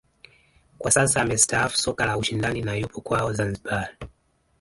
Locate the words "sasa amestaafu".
0.91-1.77